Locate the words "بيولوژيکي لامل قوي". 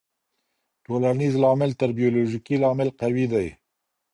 1.99-3.25